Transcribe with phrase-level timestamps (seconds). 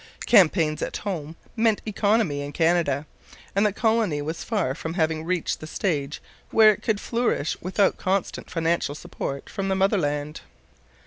[0.25, 3.05] Campaigns at home meant economy in Canada,
[3.55, 7.97] and the colony was far from having reached the stage where it could flourish without
[7.97, 10.41] constant financial support from the motherland.